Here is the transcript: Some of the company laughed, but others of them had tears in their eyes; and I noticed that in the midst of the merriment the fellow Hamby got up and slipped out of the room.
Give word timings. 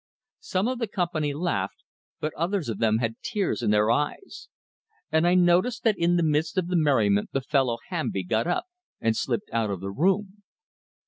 Some 0.39 0.67
of 0.67 0.79
the 0.79 0.87
company 0.87 1.31
laughed, 1.31 1.83
but 2.19 2.33
others 2.33 2.69
of 2.69 2.79
them 2.79 2.97
had 2.97 3.21
tears 3.21 3.61
in 3.61 3.69
their 3.69 3.91
eyes; 3.91 4.47
and 5.11 5.27
I 5.27 5.35
noticed 5.35 5.83
that 5.83 5.93
in 5.99 6.15
the 6.15 6.23
midst 6.23 6.57
of 6.57 6.69
the 6.69 6.75
merriment 6.75 7.29
the 7.33 7.41
fellow 7.41 7.77
Hamby 7.89 8.23
got 8.23 8.47
up 8.47 8.65
and 8.99 9.15
slipped 9.15 9.51
out 9.53 9.69
of 9.69 9.79
the 9.79 9.91
room. 9.91 10.41